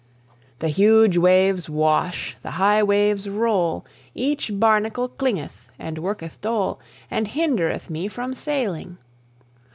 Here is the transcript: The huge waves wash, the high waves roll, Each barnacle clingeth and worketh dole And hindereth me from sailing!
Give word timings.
The 0.57 0.69
huge 0.69 1.15
waves 1.19 1.69
wash, 1.69 2.35
the 2.41 2.49
high 2.57 2.81
waves 2.81 3.29
roll, 3.29 3.85
Each 4.15 4.49
barnacle 4.51 5.07
clingeth 5.09 5.67
and 5.77 5.99
worketh 5.99 6.41
dole 6.41 6.79
And 7.11 7.27
hindereth 7.27 7.87
me 7.87 8.07
from 8.07 8.33
sailing! 8.33 8.97